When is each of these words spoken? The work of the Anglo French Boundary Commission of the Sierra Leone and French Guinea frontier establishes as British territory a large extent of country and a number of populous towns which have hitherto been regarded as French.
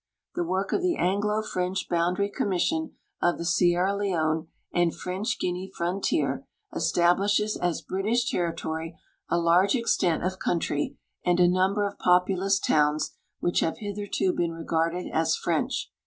The 0.33 0.43
work 0.43 0.73
of 0.73 0.81
the 0.81 0.95
Anglo 0.95 1.43
French 1.43 1.87
Boundary 1.87 2.31
Commission 2.31 2.95
of 3.21 3.37
the 3.37 3.45
Sierra 3.45 3.95
Leone 3.95 4.47
and 4.73 4.95
French 4.95 5.37
Guinea 5.39 5.69
frontier 5.77 6.47
establishes 6.73 7.55
as 7.55 7.83
British 7.83 8.27
territory 8.27 8.97
a 9.29 9.37
large 9.37 9.75
extent 9.75 10.23
of 10.23 10.39
country 10.39 10.97
and 11.23 11.39
a 11.39 11.47
number 11.47 11.85
of 11.85 11.99
populous 11.99 12.57
towns 12.57 13.11
which 13.41 13.59
have 13.59 13.77
hitherto 13.77 14.33
been 14.33 14.53
regarded 14.53 15.05
as 15.13 15.35
French. 15.37 15.91